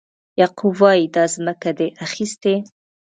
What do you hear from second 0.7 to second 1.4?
وایي دا